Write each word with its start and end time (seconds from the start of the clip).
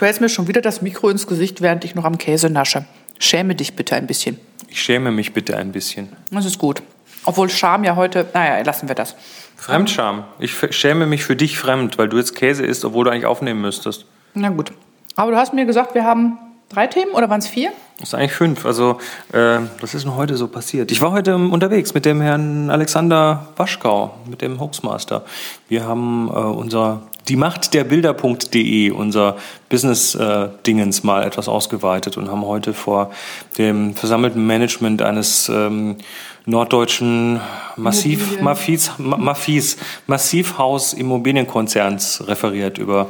Du 0.00 0.06
hältst 0.06 0.22
mir 0.22 0.30
schon 0.30 0.48
wieder 0.48 0.62
das 0.62 0.80
Mikro 0.80 1.10
ins 1.10 1.26
Gesicht, 1.26 1.60
während 1.60 1.84
ich 1.84 1.94
noch 1.94 2.06
am 2.06 2.16
Käse 2.16 2.48
nasche. 2.48 2.86
Schäme 3.18 3.54
dich 3.54 3.76
bitte 3.76 3.96
ein 3.96 4.06
bisschen. 4.06 4.40
Ich 4.66 4.80
schäme 4.80 5.10
mich 5.10 5.34
bitte 5.34 5.58
ein 5.58 5.72
bisschen. 5.72 6.08
Das 6.30 6.46
ist 6.46 6.56
gut. 6.56 6.80
Obwohl 7.26 7.50
Scham 7.50 7.84
ja 7.84 7.96
heute, 7.96 8.26
naja, 8.32 8.64
lassen 8.64 8.88
wir 8.88 8.94
das. 8.94 9.14
Fremdscham. 9.58 10.24
Ich 10.38 10.56
schäme 10.70 11.06
mich 11.06 11.22
für 11.22 11.36
dich 11.36 11.58
fremd, 11.58 11.98
weil 11.98 12.08
du 12.08 12.16
jetzt 12.16 12.34
Käse 12.34 12.64
isst, 12.64 12.82
obwohl 12.86 13.04
du 13.04 13.10
eigentlich 13.10 13.26
aufnehmen 13.26 13.60
müsstest. 13.60 14.06
Na 14.32 14.48
gut. 14.48 14.72
Aber 15.16 15.32
du 15.32 15.36
hast 15.36 15.52
mir 15.52 15.66
gesagt, 15.66 15.94
wir 15.94 16.04
haben 16.04 16.38
drei 16.70 16.86
Themen 16.86 17.12
oder 17.12 17.28
waren 17.28 17.40
es 17.40 17.46
vier? 17.46 17.70
Das 17.98 18.08
ist 18.08 18.14
eigentlich 18.14 18.32
fünf. 18.32 18.64
Also, 18.64 19.00
äh, 19.34 19.58
was 19.82 19.92
ist 19.92 20.06
denn 20.06 20.16
heute 20.16 20.38
so 20.38 20.48
passiert? 20.48 20.90
Ich 20.90 21.02
war 21.02 21.12
heute 21.12 21.36
unterwegs 21.36 21.92
mit 21.92 22.06
dem 22.06 22.22
Herrn 22.22 22.70
Alexander 22.70 23.48
Waschkau, 23.56 24.14
mit 24.30 24.40
dem 24.40 24.58
Hoaxmaster. 24.60 25.26
Wir 25.68 25.84
haben 25.84 26.28
äh, 26.28 26.38
unser 26.38 27.02
die 27.30 27.36
Macht 27.36 27.74
der 27.74 27.84
Bilder.de, 27.84 28.90
unser 28.90 29.36
Business-Dingens, 29.68 30.98
äh, 30.98 31.06
mal 31.06 31.22
etwas 31.22 31.48
ausgeweitet 31.48 32.16
und 32.16 32.28
haben 32.28 32.44
heute 32.44 32.74
vor 32.74 33.12
dem 33.56 33.94
versammelten 33.94 34.44
Management 34.44 35.00
eines 35.00 35.48
ähm, 35.48 35.96
norddeutschen 36.44 37.40
Massiv, 37.76 38.40
Mafiz, 38.40 38.90
Mafiz, 38.98 39.76
Massivhaus 40.08 40.92
Immobilienkonzerns 40.92 42.26
referiert 42.26 42.78
über 42.78 43.06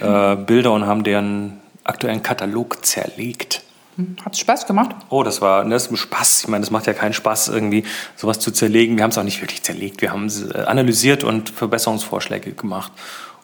äh, 0.00 0.36
Bilder 0.36 0.72
und 0.72 0.86
haben 0.86 1.02
deren 1.02 1.58
aktuellen 1.82 2.22
Katalog 2.22 2.86
zerlegt. 2.86 3.62
Hm, 3.96 4.16
Hat 4.24 4.34
es 4.34 4.40
Spaß 4.40 4.66
gemacht? 4.66 4.94
Oh, 5.08 5.22
das 5.22 5.40
war 5.40 5.64
das 5.64 5.88
ist 5.88 5.98
Spaß. 5.98 6.42
Ich 6.42 6.48
meine, 6.48 6.60
das 6.60 6.70
macht 6.70 6.86
ja 6.86 6.92
keinen 6.92 7.14
Spaß, 7.14 7.48
irgendwie 7.48 7.82
sowas 8.14 8.38
zu 8.38 8.52
zerlegen. 8.52 8.96
Wir 8.96 9.02
haben 9.02 9.10
es 9.10 9.18
auch 9.18 9.24
nicht 9.24 9.40
wirklich 9.40 9.62
zerlegt. 9.62 10.02
Wir 10.02 10.12
haben 10.12 10.26
es 10.26 10.50
äh, 10.50 10.58
analysiert 10.66 11.24
und 11.24 11.50
Verbesserungsvorschläge 11.50 12.52
gemacht. 12.52 12.92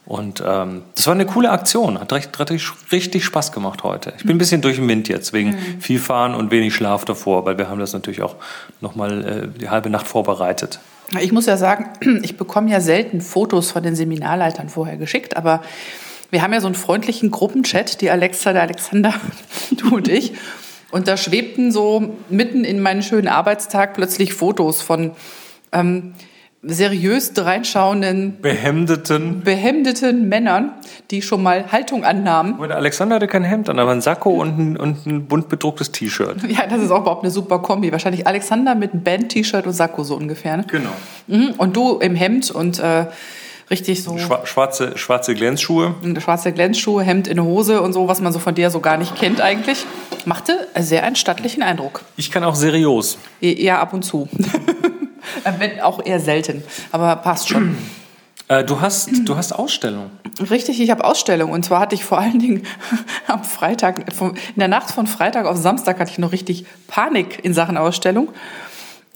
Und 0.05 0.43
ähm, 0.45 0.83
das 0.95 1.07
war 1.07 1.15
eine 1.15 1.27
coole 1.27 1.51
Aktion. 1.51 2.01
Hat 2.01 2.13
richtig, 2.13 2.39
richtig, 2.41 2.69
richtig 2.91 3.25
Spaß 3.25 3.53
gemacht 3.53 3.85
heute. 3.85 4.13
Ich 4.17 4.25
bin 4.25 4.37
ein 4.37 4.39
bisschen 4.39 4.61
durch 4.61 4.77
den 4.77 4.89
Wind 4.89 5.09
jetzt, 5.09 5.33
wegen 5.33 5.51
mhm. 5.51 5.81
viel 5.81 6.01
Fahren 6.01 6.35
und 6.35 6.51
wenig 6.51 6.75
Schlaf 6.75 7.05
davor, 7.05 7.47
weil 7.47 7.57
wir 7.57 7.69
haben 7.69 7.79
das 7.79 7.93
natürlich 7.93 8.23
auch 8.23 8.35
nochmal 8.81 9.53
äh, 9.55 9.59
die 9.59 9.71
halbe 9.71 9.91
Nacht 9.91 10.07
vorbereitet. 10.07 10.81
Ich 11.21 11.33
muss 11.33 11.47
ja 11.47 11.57
sagen, 11.57 11.91
ich 12.23 12.37
bekomme 12.37 12.71
ja 12.71 12.81
selten 12.81 13.21
Fotos 13.21 13.71
von 13.71 13.83
den 13.83 13.95
Seminarleitern 13.95 14.69
vorher 14.69 14.97
geschickt, 14.97 15.37
aber 15.37 15.63
wir 16.31 16.43
haben 16.43 16.53
ja 16.53 16.61
so 16.61 16.67
einen 16.67 16.75
freundlichen 16.75 17.31
Gruppenchat, 17.31 18.01
die 18.01 18.11
Alexa, 18.11 18.53
der 18.53 18.63
Alexander, 18.63 19.15
du 19.71 19.97
und 19.97 20.09
ich. 20.09 20.33
Und 20.91 21.09
da 21.09 21.17
schwebten 21.17 21.73
so 21.73 22.17
mitten 22.29 22.65
in 22.65 22.81
meinen 22.81 23.03
schönen 23.03 23.29
Arbeitstag 23.29 23.95
plötzlich 23.95 24.35
Fotos 24.35 24.83
von 24.83 25.13
ähm, 25.73 26.15
seriös 26.65 27.33
dreinschauenden, 27.33 28.41
behemdeten, 28.41 29.41
behemdeten 29.41 30.29
Männern, 30.29 30.73
die 31.11 31.21
schon 31.21 31.43
mal 31.43 31.73
Haltung 31.73 32.05
annahmen. 32.05 32.55
Und 32.55 32.71
Alexander 32.71 33.17
hatte 33.17 33.27
kein 33.27 33.43
Hemd 33.43 33.69
an, 33.69 33.81
aber 33.81 33.91
ein 33.91 34.01
Sakko 34.01 34.31
und 34.31 34.59
ein, 34.59 34.77
und 34.77 35.05
ein 35.07 35.27
bunt 35.27 35.49
bedrucktes 35.49 35.91
T-Shirt. 35.93 36.37
Ja, 36.53 36.67
das 36.67 36.83
ist 36.83 36.91
auch 36.91 37.01
überhaupt 37.01 37.25
eine 37.25 37.31
super 37.31 37.61
Kombi. 37.61 37.91
Wahrscheinlich 37.93 38.27
Alexander 38.27 38.75
mit 38.75 38.93
einem 38.93 39.03
Band-T-Shirt 39.03 39.67
und 39.67 39.73
Sakko 39.73 40.05
so 40.05 40.17
ungefähr. 40.17 40.59
Ne? 40.59 40.65
Genau. 40.69 40.91
Mhm. 41.29 41.55
Und 41.57 41.75
du 41.75 41.99
im 41.99 42.15
Hemd 42.15 42.51
und 42.51 42.79
äh, 42.79 43.07
richtig 43.71 44.03
so. 44.03 44.19
Schwarze, 44.19 44.99
schwarze 44.99 45.35
Glänzschuhe. 45.35 45.95
Schwarze 46.19 46.53
Glänzschuhe, 46.53 47.03
Hemd 47.03 47.27
in 47.27 47.43
Hose 47.43 47.81
und 47.81 47.95
so, 47.95 48.07
was 48.07 48.21
man 48.21 48.33
so 48.33 48.39
von 48.39 48.55
dir 48.55 48.71
so 48.71 48.81
gar 48.81 48.99
nicht 48.99 49.17
kennt 49.17 49.41
eigentlich. 49.41 49.87
Machte 50.27 50.69
sehr 50.79 51.05
einen 51.05 51.17
stattlichen 51.17 51.63
Eindruck. 51.63 52.03
Ich 52.17 52.31
kann 52.31 52.45
auch 52.45 52.55
seriös. 52.55 53.19
Ja, 53.41 53.81
ab 53.81 53.95
und 53.95 54.05
zu. 54.05 54.29
Wenn 55.59 55.81
auch 55.81 56.05
eher 56.05 56.21
selten, 56.21 56.63
aber 56.91 57.17
passt 57.17 57.49
schon. 57.49 57.77
Äh, 58.49 58.65
du 58.65 58.81
hast, 58.81 59.11
du 59.25 59.37
hast 59.37 59.53
Ausstellung. 59.53 60.11
Richtig, 60.51 60.81
ich 60.81 60.91
habe 60.91 61.05
Ausstellung. 61.05 61.51
Und 61.51 61.65
zwar 61.65 61.81
hatte 61.81 61.95
ich 61.95 62.05
vor 62.05 62.19
allen 62.19 62.39
Dingen 62.39 62.63
am 63.27 63.45
Freitag, 63.45 64.13
in 64.21 64.35
der 64.57 64.69
Nacht 64.69 64.91
von 64.91 65.07
Freitag 65.07 65.47
auf 65.47 65.57
Samstag 65.57 65.99
hatte 65.99 66.11
ich 66.11 66.19
noch 66.19 66.33
richtig 66.33 66.67
Panik 66.89 67.45
in 67.45 67.55
Sachen 67.55 67.77
Ausstellung. 67.77 68.29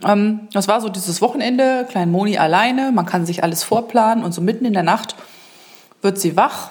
Ähm, 0.05 0.49
das 0.53 0.69
war 0.69 0.81
so 0.81 0.89
dieses 0.89 1.21
Wochenende, 1.21 1.87
Klein 1.89 2.11
Moni 2.11 2.39
alleine, 2.39 2.93
man 2.93 3.07
kann 3.07 3.27
sich 3.27 3.43
alles 3.43 3.63
vorplanen 3.63 4.25
und 4.25 4.33
so 4.33 4.41
mitten 4.41 4.65
in 4.65 4.73
der 4.73 4.83
Nacht 4.83 5.17
wird 6.03 6.19
sie 6.19 6.37
wach 6.37 6.71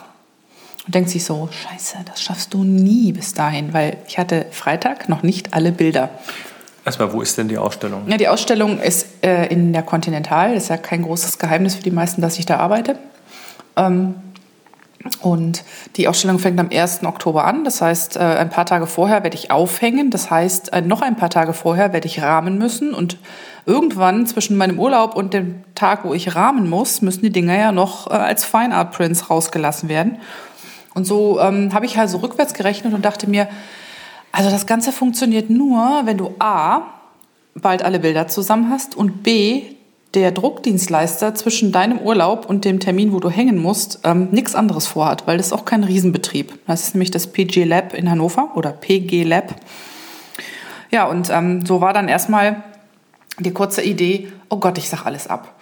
und 0.86 0.94
denkt 0.94 1.10
sich 1.10 1.26
so, 1.26 1.50
scheiße, 1.52 1.98
das 2.06 2.22
schaffst 2.22 2.54
du 2.54 2.64
nie 2.64 3.12
bis 3.12 3.34
dahin, 3.34 3.74
weil 3.74 3.98
ich 4.08 4.18
hatte 4.18 4.46
Freitag 4.52 5.10
noch 5.10 5.24
nicht 5.24 5.54
alle 5.54 5.72
Bilder. 5.72 6.10
Erstmal, 6.86 7.12
wo 7.12 7.22
ist 7.22 7.38
denn 7.38 7.48
die 7.48 7.58
Ausstellung? 7.58 8.04
Ja, 8.08 8.18
die 8.18 8.28
Ausstellung 8.28 8.80
ist 8.80 9.15
äh, 9.26 9.48
in 9.48 9.74
der 9.74 9.84
Continental. 9.84 10.54
Das 10.54 10.64
ist 10.64 10.70
ja 10.70 10.78
kein 10.78 11.02
großes 11.02 11.40
Geheimnis 11.40 11.76
für 11.76 11.84
die 11.84 11.92
meisten, 11.92 12.22
dass 12.22 12.38
ich 12.38 12.46
da 12.46 12.58
arbeite. 12.58 12.98
Ähm, 13.76 14.16
und 15.22 15.64
die 15.98 16.08
Ausstellung 16.08 16.40
fängt 16.40 16.60
am 16.60 16.70
1. 16.72 17.04
Oktober 17.04 17.46
an. 17.46 17.64
Das 17.64 17.82
heißt, 17.82 18.18
äh, 18.18 18.20
ein 18.20 18.50
paar 18.50 18.66
Tage 18.66 18.88
vorher 18.88 19.24
werde 19.24 19.36
ich 19.36 19.52
aufhängen. 19.52 20.10
Das 20.10 20.30
heißt, 20.32 20.74
äh, 20.74 20.82
noch 20.82 21.02
ein 21.02 21.16
paar 21.16 21.30
Tage 21.30 21.54
vorher 21.54 21.94
werde 21.94 22.08
ich 22.08 22.22
rahmen 22.22 22.58
müssen. 22.58 22.94
Und 22.94 23.18
irgendwann 23.66 24.26
zwischen 24.28 24.58
meinem 24.58 24.80
Urlaub 24.80 25.16
und 25.16 25.34
dem 25.34 25.64
Tag, 25.76 26.06
wo 26.06 26.14
ich 26.14 26.36
rahmen 26.36 26.70
muss, 26.70 27.02
müssen 27.02 27.22
die 27.22 27.32
Dinger 27.32 27.58
ja 27.58 27.72
noch 27.72 28.10
äh, 28.10 28.14
als 28.14 28.46
Fine 28.46 28.76
Art 28.76 28.92
Prints 28.92 29.30
rausgelassen 29.30 29.90
werden. 29.90 30.20
Und 30.94 31.06
so 31.06 31.40
ähm, 31.40 31.74
habe 31.74 31.86
ich 31.86 31.98
halt 31.98 32.10
so 32.10 32.20
rückwärts 32.20 32.54
gerechnet 32.54 32.94
und 32.94 33.04
dachte 33.04 33.30
mir, 33.30 33.48
also 34.32 34.50
das 34.50 34.66
Ganze 34.66 34.92
funktioniert 34.92 35.50
nur, 35.50 36.02
wenn 36.06 36.18
du 36.18 36.34
A, 36.40 36.95
bald 37.56 37.84
alle 37.84 38.00
Bilder 38.00 38.28
zusammen 38.28 38.70
hast 38.70 38.96
und 38.96 39.24
B, 39.24 39.64
der 40.14 40.32
Druckdienstleister 40.32 41.36
zwischen 41.36 41.72
deinem 41.72 42.00
Urlaub 42.00 42.46
und 42.46 42.64
dem 42.64 42.80
Termin, 42.80 43.12
wo 43.12 43.20
du 43.20 43.30
hängen 43.30 43.58
musst, 43.58 44.00
ähm, 44.04 44.30
nichts 44.32 44.56
anderes 44.56 44.88
vorhat, 44.88 45.28
weil 45.28 45.38
das 45.38 45.48
ist 45.48 45.54
auch 45.54 45.66
kein 45.66 45.84
Riesenbetrieb. 45.84 46.54
Das 46.68 46.84
ist 46.84 46.96
nämlich 46.96 47.12
das 47.12 47.28
PG 47.28 47.66
Lab 47.66 47.94
in 47.94 48.10
Hannover 48.10 48.52
oder 48.56 48.72
PG 48.72 49.24
Lab. 49.24 49.56
Ja, 50.92 51.06
und 51.06 51.30
ähm, 51.30 51.66
so 51.66 51.82
war 51.82 51.92
dann 51.92 52.08
erstmal 52.08 52.64
die 53.40 53.52
kurze 53.52 53.82
Idee, 53.82 54.30
oh 54.50 54.58
Gott, 54.58 54.78
ich 54.78 54.90
sag 54.90 55.06
alles 55.06 55.28
ab. 55.28 55.54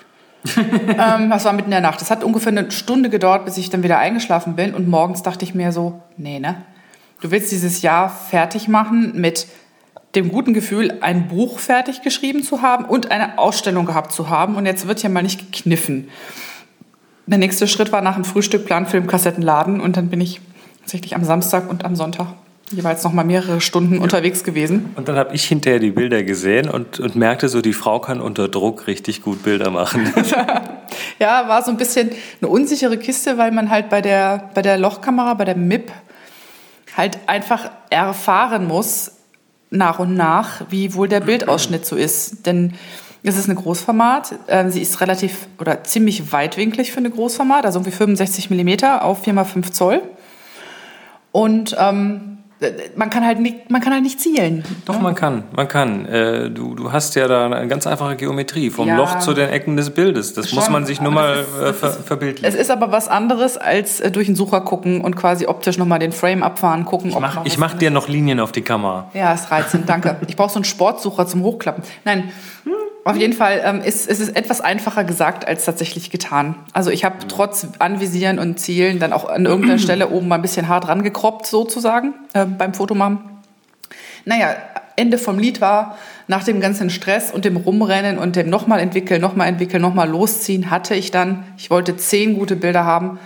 ähm, 0.58 1.30
das 1.30 1.46
war 1.46 1.54
mitten 1.54 1.68
in 1.68 1.72
der 1.72 1.82
Nacht. 1.82 2.02
Es 2.02 2.12
hat 2.12 2.24
ungefähr 2.24 2.52
eine 2.52 2.70
Stunde 2.70 3.10
gedauert, 3.10 3.46
bis 3.46 3.58
ich 3.58 3.70
dann 3.70 3.82
wieder 3.82 3.98
eingeschlafen 3.98 4.56
bin 4.56 4.76
und 4.76 4.88
morgens 4.88 5.24
dachte 5.24 5.46
ich 5.46 5.56
mir 5.56 5.72
so, 5.72 6.02
nee, 6.18 6.40
ne? 6.40 6.64
Du 7.22 7.32
willst 7.32 7.52
dieses 7.52 7.82
Jahr 7.82 8.10
fertig 8.10 8.68
machen 8.68 9.14
mit 9.16 9.48
dem 10.16 10.30
guten 10.30 10.54
Gefühl, 10.54 10.98
ein 11.02 11.28
Buch 11.28 11.60
fertig 11.60 12.02
geschrieben 12.02 12.44
zu 12.44 12.62
haben 12.62 12.86
und 12.86 13.12
eine 13.12 13.40
Ausstellung 13.40 13.86
gehabt 13.86 14.12
zu 14.12 14.30
haben. 14.30 14.56
Und 14.56 14.66
jetzt 14.66 14.88
wird 14.88 15.02
ja 15.02 15.10
mal 15.10 15.24
nicht 15.24 15.52
gekniffen. 15.52 16.10
Der 17.26 17.38
nächste 17.38 17.68
Schritt 17.68 17.92
war 17.92 18.02
nach 18.02 18.16
dem 18.16 18.26
Frühstück 18.26 18.66
Planfilm 18.66 19.08
Kassettenladen 19.08 19.80
und 19.80 19.98
dann 19.98 20.10
bin 20.10 20.22
ich 20.22 20.42
tatsächlich 20.82 21.16
am 21.16 21.24
Samstag 21.24 21.70
und 21.70 21.86
am 21.86 21.96
Sonntag 21.96 22.28
jeweils 22.70 23.04
noch 23.04 23.14
mal 23.14 23.24
mehrere 23.24 23.62
Stunden 23.62 24.00
unterwegs 24.00 24.44
gewesen. 24.44 24.92
Und 24.96 25.08
dann 25.08 25.16
habe 25.16 25.34
ich 25.34 25.46
hinterher 25.46 25.80
die 25.80 25.92
Bilder 25.92 26.24
gesehen 26.24 26.70
und, 26.70 27.00
und 27.00 27.16
merkte 27.16 27.50
so, 27.50 27.62
die 27.62 27.74
Frau 27.74 28.00
kann 28.00 28.20
unter 28.20 28.50
Druck 28.50 28.88
richtig 28.88 29.22
gut 29.22 29.44
Bilder 29.44 29.70
machen. 29.70 30.12
ja, 31.20 31.48
war 31.48 31.64
so 31.64 31.72
ein 31.72 31.78
bisschen 31.78 32.10
eine 32.42 32.50
unsichere 32.50 32.98
Kiste, 32.98 33.38
weil 33.38 33.52
man 33.52 33.70
halt 33.70 33.90
bei 33.90 34.02
der, 34.02 34.50
bei 34.54 34.62
der 34.62 34.78
Lochkamera, 34.78 35.34
bei 35.36 35.46
der 35.46 35.56
MIP, 35.56 35.92
halt 36.96 37.20
einfach 37.28 37.70
erfahren 37.90 38.68
muss, 38.68 39.12
nach 39.74 40.00
und 40.00 40.16
nach, 40.16 40.62
wie 40.70 40.94
wohl 40.94 41.08
der 41.08 41.20
Bildausschnitt 41.20 41.86
so 41.86 41.96
ist. 41.96 42.46
Denn 42.46 42.74
es 43.24 43.38
ist 43.38 43.50
eine 43.50 43.60
Großformat. 43.60 44.36
Ähm, 44.48 44.70
sie 44.70 44.82
ist 44.82 45.02
relativ 45.02 45.48
oder 45.60 45.84
ziemlich 45.84 46.32
weitwinklig 46.32 46.92
für 46.92 46.98
eine 46.98 47.10
Großformat, 47.10 47.66
also 47.66 47.80
irgendwie 47.80 47.92
65 47.92 48.50
mm 48.50 48.86
auf 49.00 49.26
4x5 49.26 49.72
Zoll. 49.72 50.02
Und 51.32 51.76
ähm, 51.80 52.33
man 52.96 53.10
kann 53.10 53.26
halt 53.26 53.40
nicht, 53.40 53.70
man 53.70 53.82
kann 53.82 53.94
halt 53.94 54.04
nicht 54.04 54.20
zielen. 54.20 54.64
Doch, 54.86 55.00
man 55.00 55.16
kann, 55.16 55.44
man 55.56 55.68
kann. 55.68 56.06
Äh, 56.06 56.50
du, 56.50 56.76
du 56.76 56.92
hast 56.92 57.16
ja 57.16 57.28
da 57.28 57.46
eine 57.46 57.68
ganz 57.68 57.88
einfache 57.88 58.16
Geometrie, 58.16 58.70
vom 58.70 58.88
ja, 58.88 58.96
Loch 58.96 59.20
zu 59.20 59.34
den 59.34 59.50
Ecken 59.50 59.78
des 59.78 59.92
Bildes. 59.92 60.34
Das 60.34 60.50
schon, 60.50 60.60
muss 60.60 60.70
man 60.70 60.86
sich 60.86 61.02
nur 61.02 61.12
mal 61.12 61.40
ist, 61.40 61.62
äh, 61.62 61.74
ver 61.74 61.92
verbildlichen. 61.92 62.46
Es 62.48 62.56
ist 62.56 62.72
aber 62.72 62.92
was 62.92 63.08
anderes, 63.08 63.58
als 63.58 64.00
äh, 64.00 64.12
durch 64.12 64.28
den 64.28 64.36
Sucher 64.36 64.62
gucken 64.62 65.02
und 65.02 65.16
quasi 65.16 65.46
optisch 65.48 65.78
nochmal 65.78 66.00
den 66.00 66.12
Frame 66.12 66.44
abfahren, 66.44 66.86
gucken. 66.86 67.10
Ich 67.10 67.20
mach, 67.20 67.46
ich 67.46 67.58
mach 67.58 67.74
dir 67.74 67.92
noch 67.92 68.08
Linien 68.08 68.40
auf 68.40 68.52
die 68.52 68.62
Kamera. 68.62 69.10
Ja, 69.14 69.34
ist 69.34 69.52
reizend, 69.52 69.88
danke. 69.90 70.18
ich 70.28 70.36
brauche 70.36 70.52
so 70.52 70.58
einen 70.58 70.66
Sportsucher 70.66 71.28
zum 71.28 71.44
Hochklappen. 71.44 71.84
Nein, 72.06 72.32
auf 73.06 73.18
jeden 73.18 73.34
Fall 73.34 73.62
ähm, 73.66 73.82
ist, 73.82 74.08
ist 74.08 74.22
es 74.22 74.30
etwas 74.30 74.62
einfacher 74.62 75.04
gesagt 75.04 75.46
als 75.46 75.66
tatsächlich 75.66 76.10
getan. 76.10 76.56
Also 76.72 76.90
ich 76.90 77.04
habe 77.04 77.16
trotz 77.28 77.68
Anvisieren 77.80 78.40
und 78.40 78.60
Zielen 78.60 79.00
dann 79.00 79.12
auch 79.12 79.26
an 79.28 79.46
irgendeiner 79.46 79.80
Stelle 79.80 80.10
oben 80.10 80.28
mal 80.28 80.36
ein 80.36 80.42
bisschen 80.42 80.70
hart 80.70 80.88
rangekroppt 80.88 81.46
sozusagen 81.46 82.14
äh, 82.34 82.46
beim 82.46 82.74
Fotomachen. 82.74 83.20
Naja, 84.26 84.56
Ende 84.96 85.18
vom 85.18 85.38
Lied 85.38 85.60
war, 85.60 85.98
nach 86.28 86.44
dem 86.44 86.62
ganzen 86.62 86.90
Stress 86.90 87.32
und 87.32 87.46
dem 87.46 87.58
Rumrennen 87.58 88.18
und 88.18 88.36
dem 88.36 88.50
nochmal 88.50 88.80
entwickeln, 88.80 89.20
nochmal 89.20 89.48
entwickeln, 89.50 89.82
nochmal 89.82 90.10
losziehen, 90.10 90.70
hatte 90.70 90.96
ich 90.96 91.12
dann, 91.12 91.44
ich 91.58 91.70
wollte 91.70 91.98
zehn 91.98 92.38
gute 92.38 92.56
Bilder 92.56 92.86
haben, 92.86 93.20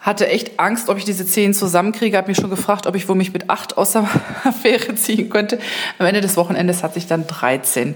hatte 0.00 0.28
echt 0.28 0.58
Angst, 0.58 0.88
ob 0.88 0.98
ich 0.98 1.04
diese 1.04 1.24
zehn 1.24 1.54
zusammenkriege, 1.54 2.16
habe 2.16 2.28
mich 2.28 2.36
schon 2.36 2.50
gefragt, 2.50 2.86
ob 2.86 2.96
ich 2.96 3.08
wohl 3.08 3.16
mich 3.16 3.32
mit 3.32 3.48
acht 3.48 3.78
aus 3.78 3.92
der 3.92 4.08
Affäre 4.44 4.94
ziehen 4.94 5.30
könnte. 5.30 5.58
Am 5.98 6.06
Ende 6.06 6.20
des 6.20 6.36
Wochenendes 6.36 6.82
hatte 6.82 6.98
ich 6.98 7.06
dann 7.06 7.26
13 7.26 7.94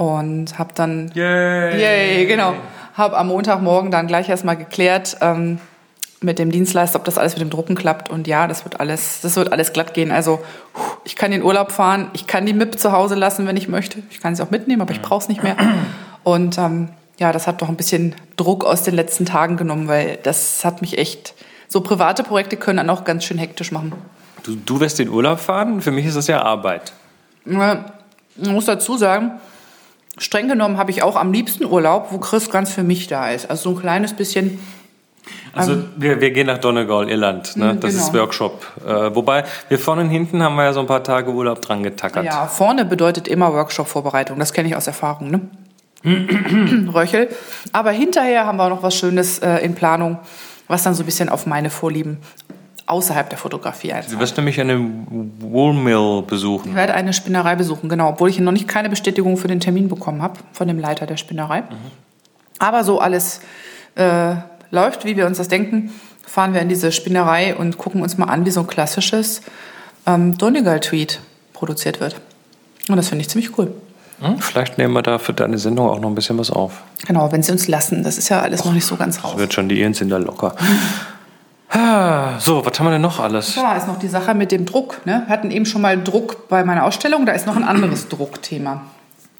und 0.00 0.58
habe 0.58 0.70
dann, 0.74 1.10
yay, 1.12 1.78
yay 1.78 2.24
genau, 2.24 2.54
habe 2.94 3.18
am 3.18 3.28
Montagmorgen 3.28 3.90
dann 3.90 4.06
gleich 4.06 4.30
erstmal 4.30 4.56
geklärt, 4.56 5.18
ähm, 5.20 5.58
mit 6.22 6.38
dem 6.38 6.50
Dienstleister, 6.50 6.98
ob 6.98 7.04
das 7.04 7.18
alles 7.18 7.34
mit 7.34 7.42
dem 7.42 7.50
Drucken 7.50 7.74
klappt. 7.74 8.08
Und 8.08 8.26
ja, 8.26 8.46
das 8.46 8.64
wird 8.64 8.80
alles, 8.80 9.20
das 9.20 9.36
wird 9.36 9.52
alles 9.52 9.74
glatt 9.74 9.92
gehen. 9.92 10.10
Also 10.10 10.40
ich 11.04 11.16
kann 11.16 11.32
in 11.32 11.40
den 11.40 11.46
Urlaub 11.46 11.70
fahren, 11.70 12.08
ich 12.14 12.26
kann 12.26 12.46
die 12.46 12.54
MIP 12.54 12.78
zu 12.78 12.92
Hause 12.92 13.14
lassen, 13.14 13.46
wenn 13.46 13.58
ich 13.58 13.68
möchte. 13.68 14.02
Ich 14.08 14.20
kann 14.20 14.34
sie 14.34 14.42
auch 14.42 14.50
mitnehmen, 14.50 14.80
aber 14.80 14.92
ich 14.92 15.02
brauche 15.02 15.20
es 15.20 15.28
nicht 15.28 15.42
mehr. 15.42 15.56
Und 16.24 16.56
ähm, 16.56 16.88
ja, 17.18 17.30
das 17.30 17.46
hat 17.46 17.60
doch 17.60 17.68
ein 17.68 17.76
bisschen 17.76 18.14
Druck 18.36 18.64
aus 18.64 18.82
den 18.82 18.94
letzten 18.94 19.26
Tagen 19.26 19.58
genommen, 19.58 19.86
weil 19.86 20.18
das 20.22 20.64
hat 20.64 20.80
mich 20.80 20.96
echt. 20.96 21.34
So 21.68 21.82
private 21.82 22.22
Projekte 22.22 22.56
können 22.56 22.78
dann 22.78 22.90
auch 22.90 23.04
ganz 23.04 23.24
schön 23.24 23.36
hektisch 23.36 23.70
machen. 23.70 23.92
Du, 24.44 24.56
du 24.56 24.80
wirst 24.80 24.98
in 24.98 25.10
Urlaub 25.10 25.40
fahren? 25.40 25.82
Für 25.82 25.90
mich 25.90 26.06
ist 26.06 26.16
das 26.16 26.26
ja 26.26 26.42
Arbeit. 26.42 26.94
Man 27.44 27.84
muss 28.36 28.64
dazu 28.64 28.96
sagen, 28.96 29.32
streng 30.20 30.46
genommen 30.48 30.78
habe 30.78 30.92
ich 30.92 31.02
auch 31.02 31.16
am 31.16 31.32
liebsten 31.32 31.64
Urlaub, 31.64 32.08
wo 32.10 32.18
Chris 32.18 32.50
ganz 32.50 32.72
für 32.72 32.84
mich 32.84 33.08
da 33.08 33.30
ist. 33.30 33.50
Also 33.50 33.70
so 33.70 33.76
ein 33.76 33.80
kleines 33.80 34.12
bisschen 34.12 34.60
also 35.52 35.72
ähm, 35.72 35.88
wir, 35.96 36.20
wir 36.20 36.30
gehen 36.30 36.46
nach 36.46 36.58
Donegal, 36.58 37.08
Irland. 37.08 37.56
Ne? 37.56 37.74
Mhm, 37.74 37.80
das 37.80 37.92
genau. 37.92 38.04
ist 38.04 38.14
Workshop. 38.14 38.66
Äh, 38.86 39.14
wobei 39.14 39.44
wir 39.68 39.78
vorne 39.78 40.02
und 40.02 40.10
hinten 40.10 40.42
haben 40.42 40.54
wir 40.56 40.64
ja 40.64 40.72
so 40.72 40.80
ein 40.80 40.86
paar 40.86 41.02
Tage 41.02 41.30
Urlaub 41.30 41.60
dran 41.60 41.82
getackert. 41.82 42.24
Ja, 42.24 42.46
vorne 42.46 42.84
bedeutet 42.84 43.28
immer 43.28 43.52
Workshop-Vorbereitung. 43.52 44.38
Das 44.38 44.52
kenne 44.52 44.68
ich 44.68 44.76
aus 44.76 44.86
Erfahrung. 44.86 45.30
Ne? 45.30 45.40
Röchel. 46.94 47.28
Aber 47.72 47.90
hinterher 47.90 48.46
haben 48.46 48.58
wir 48.58 48.64
auch 48.64 48.70
noch 48.70 48.82
was 48.82 48.94
Schönes 48.94 49.40
äh, 49.40 49.58
in 49.58 49.74
Planung, 49.74 50.18
was 50.68 50.82
dann 50.82 50.94
so 50.94 51.02
ein 51.02 51.06
bisschen 51.06 51.28
auf 51.28 51.46
meine 51.46 51.70
Vorlieben 51.70 52.18
außerhalb 52.90 53.28
der 53.28 53.38
Fotografie 53.38 53.92
einzahlt. 53.92 54.14
Du 54.14 54.20
wirst 54.20 54.36
nämlich 54.36 54.60
eine 54.60 54.80
Woolmill 55.38 56.22
besuchen. 56.22 56.70
Ich 56.70 56.74
werde 56.74 56.94
eine 56.94 57.12
Spinnerei 57.12 57.54
besuchen, 57.54 57.88
genau. 57.88 58.10
Obwohl 58.10 58.28
ich 58.28 58.38
noch 58.40 58.52
nicht 58.52 58.68
keine 58.68 58.90
Bestätigung 58.90 59.36
für 59.36 59.48
den 59.48 59.60
Termin 59.60 59.88
bekommen 59.88 60.22
habe 60.22 60.40
von 60.52 60.68
dem 60.68 60.78
Leiter 60.78 61.06
der 61.06 61.16
Spinnerei. 61.16 61.62
Mhm. 61.62 61.76
Aber 62.58 62.84
so 62.84 62.98
alles 63.00 63.40
äh, 63.94 64.34
läuft, 64.70 65.04
wie 65.04 65.16
wir 65.16 65.26
uns 65.26 65.38
das 65.38 65.48
denken, 65.48 65.92
fahren 66.26 66.52
wir 66.52 66.60
in 66.60 66.68
diese 66.68 66.92
Spinnerei 66.92 67.54
und 67.54 67.78
gucken 67.78 68.02
uns 68.02 68.18
mal 68.18 68.26
an, 68.26 68.44
wie 68.44 68.50
so 68.50 68.60
ein 68.60 68.66
klassisches 68.66 69.42
ähm, 70.06 70.36
Donegal-Tweet 70.36 71.20
produziert 71.52 72.00
wird. 72.00 72.20
Und 72.88 72.96
das 72.96 73.08
finde 73.08 73.22
ich 73.22 73.28
ziemlich 73.28 73.56
cool. 73.58 73.72
Hm, 74.20 74.38
vielleicht 74.38 74.78
nehmen 74.78 74.92
wir 74.92 75.02
da 75.02 75.18
für 75.18 75.32
deine 75.32 75.58
Sendung 75.58 75.88
auch 75.88 75.98
noch 75.98 76.08
ein 76.08 76.14
bisschen 76.14 76.38
was 76.38 76.50
auf. 76.50 76.82
Genau, 77.06 77.32
wenn 77.32 77.42
sie 77.42 77.52
uns 77.52 77.68
lassen. 77.68 78.02
Das 78.02 78.18
ist 78.18 78.28
ja 78.28 78.40
alles 78.40 78.60
Och, 78.60 78.66
noch 78.66 78.72
nicht 78.74 78.84
so 78.84 78.96
ganz 78.96 79.24
raus. 79.24 79.32
Das 79.32 79.40
wird 79.40 79.54
schon, 79.54 79.68
die 79.68 79.80
Iren 79.80 79.94
sind 79.94 80.10
da 80.10 80.18
locker. 80.18 80.54
Ah, 81.90 82.38
so, 82.38 82.64
was 82.64 82.78
haben 82.78 82.86
wir 82.86 82.92
denn 82.92 83.02
noch 83.02 83.18
alles? 83.18 83.56
Da 83.56 83.74
ist 83.74 83.88
noch 83.88 83.98
die 83.98 84.06
Sache 84.06 84.32
mit 84.32 84.52
dem 84.52 84.64
Druck. 84.64 85.04
Ne? 85.06 85.24
Wir 85.26 85.34
hatten 85.34 85.50
eben 85.50 85.66
schon 85.66 85.82
mal 85.82 86.00
Druck 86.00 86.46
bei 86.48 86.62
meiner 86.62 86.84
Ausstellung. 86.84 87.26
Da 87.26 87.32
ist 87.32 87.48
noch 87.48 87.56
ein 87.56 87.64
anderes 87.64 88.08
Druckthema. 88.08 88.82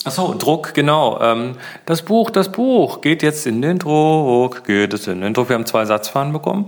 Achso, 0.04 0.34
Druck, 0.34 0.74
genau. 0.74 1.20
Ähm, 1.20 1.54
das 1.86 2.02
Buch, 2.02 2.28
das 2.30 2.50
Buch 2.50 3.02
geht 3.02 3.22
jetzt 3.22 3.46
in 3.46 3.62
den 3.62 3.78
Druck, 3.78 4.64
geht 4.64 4.92
es 4.92 5.06
in 5.06 5.20
den 5.20 5.32
Druck. 5.32 5.48
Wir 5.48 5.54
haben 5.54 5.66
zwei 5.66 5.84
Satzfahnen 5.84 6.32
bekommen. 6.32 6.66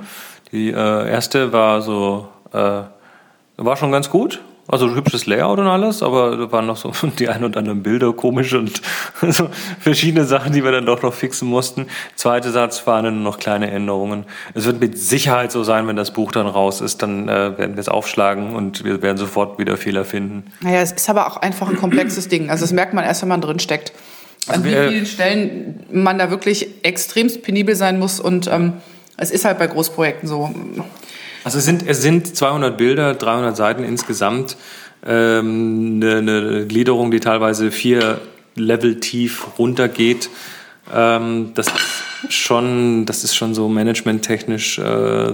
Die 0.52 0.70
äh, 0.70 1.11
erste 1.11 1.52
war 1.52 1.82
so, 1.82 2.29
äh, 2.52 2.82
war 3.56 3.76
schon 3.76 3.90
ganz 3.90 4.08
gut. 4.08 4.40
Also 4.68 4.94
hübsches 4.94 5.26
Layout 5.26 5.58
und 5.58 5.66
alles, 5.66 6.04
aber 6.04 6.36
da 6.36 6.52
waren 6.52 6.66
noch 6.66 6.76
so 6.76 6.92
die 7.18 7.28
ein 7.28 7.42
und 7.42 7.56
anderen 7.56 7.82
Bilder 7.82 8.12
komisch 8.12 8.54
und 8.54 8.80
so 9.28 9.48
verschiedene 9.80 10.24
Sachen, 10.24 10.52
die 10.52 10.62
wir 10.62 10.70
dann 10.70 10.86
doch 10.86 11.02
noch 11.02 11.12
fixen 11.12 11.48
mussten. 11.48 11.86
Zweite 12.14 12.50
Satz 12.52 12.86
waren 12.86 13.04
dann 13.04 13.22
noch 13.24 13.38
kleine 13.38 13.70
Änderungen. 13.70 14.24
Es 14.54 14.64
wird 14.64 14.80
mit 14.80 14.96
Sicherheit 14.96 15.50
so 15.50 15.64
sein, 15.64 15.88
wenn 15.88 15.96
das 15.96 16.12
Buch 16.12 16.30
dann 16.30 16.46
raus 16.46 16.80
ist, 16.80 17.02
dann 17.02 17.28
äh, 17.28 17.58
werden 17.58 17.74
wir 17.74 17.80
es 17.80 17.88
aufschlagen 17.88 18.54
und 18.54 18.84
wir 18.84 19.02
werden 19.02 19.18
sofort 19.18 19.58
wieder 19.58 19.76
Fehler 19.76 20.04
finden. 20.04 20.44
Naja, 20.60 20.80
es 20.80 20.92
ist 20.92 21.10
aber 21.10 21.26
auch 21.26 21.38
einfach 21.38 21.68
ein 21.68 21.76
komplexes 21.76 22.28
Ding. 22.28 22.48
Also 22.48 22.62
das 22.62 22.72
merkt 22.72 22.94
man 22.94 23.04
erst, 23.04 23.22
wenn 23.22 23.28
man 23.28 23.40
drin 23.40 23.58
steckt. 23.58 23.92
An 24.46 24.54
also 24.54 24.64
wie 24.64 24.88
vielen 24.88 25.06
Stellen 25.06 25.80
man 25.92 26.18
da 26.18 26.30
wirklich 26.30 26.68
extremst 26.84 27.42
penibel 27.42 27.74
sein 27.74 27.98
muss 27.98 28.20
und 28.20 28.48
ähm, 28.48 28.74
es 29.16 29.30
ist 29.30 29.44
halt 29.44 29.58
bei 29.58 29.66
Großprojekten 29.66 30.28
so. 30.28 30.52
Also 31.44 31.58
es 31.58 31.64
sind, 31.64 31.86
es 31.86 32.02
sind 32.02 32.36
200 32.36 32.76
Bilder, 32.76 33.14
300 33.14 33.56
Seiten 33.56 33.84
insgesamt. 33.84 34.56
Ähm, 35.04 36.00
eine, 36.02 36.16
eine 36.18 36.66
Gliederung, 36.66 37.10
die 37.10 37.20
teilweise 37.20 37.70
vier 37.70 38.20
Level 38.54 39.00
tief 39.00 39.58
runtergeht. 39.58 40.30
Ähm, 40.94 41.52
das 41.54 41.66
ist 41.66 42.34
schon, 42.34 43.06
das 43.06 43.24
ist 43.24 43.34
schon 43.34 43.54
so 43.54 43.68
managementtechnisch 43.68 44.78
äh, 44.78 45.32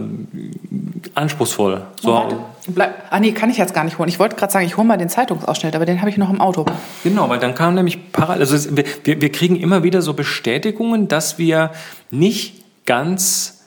anspruchsvoll. 1.14 1.82
So. 2.00 2.44
Bleib, 2.68 3.04
ah 3.10 3.20
nee, 3.20 3.32
kann 3.32 3.50
ich 3.50 3.58
jetzt 3.58 3.74
gar 3.74 3.84
nicht 3.84 3.98
holen. 3.98 4.08
Ich 4.08 4.18
wollte 4.18 4.36
gerade 4.36 4.52
sagen, 4.52 4.66
ich 4.66 4.76
hole 4.76 4.86
mal 4.86 4.98
den 4.98 5.08
Zeitungsausschnitt, 5.08 5.74
aber 5.74 5.86
den 5.86 6.00
habe 6.00 6.10
ich 6.10 6.16
noch 6.16 6.30
im 6.30 6.40
Auto. 6.40 6.66
Genau, 7.02 7.28
weil 7.28 7.38
dann 7.38 7.54
kam 7.54 7.74
nämlich 7.74 8.12
parallel, 8.12 8.40
also 8.40 8.76
wir, 8.76 8.84
wir 9.04 9.32
kriegen 9.32 9.56
immer 9.56 9.82
wieder 9.82 10.02
so 10.02 10.14
Bestätigungen, 10.14 11.08
dass 11.08 11.38
wir 11.38 11.70
nicht 12.10 12.64
ganz 12.86 13.57